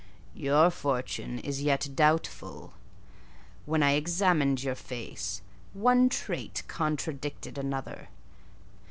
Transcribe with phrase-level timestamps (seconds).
[0.33, 2.73] "Your fortune is yet doubtful:
[3.67, 5.43] when I examined your face,
[5.73, 8.09] one trait contradicted another.